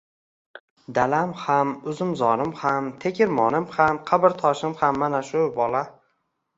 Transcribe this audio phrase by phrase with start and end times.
[0.97, 5.89] Dalam ham, uzumzorim ham, tegirmonim ham, qabrtoshim ham mana shu bola.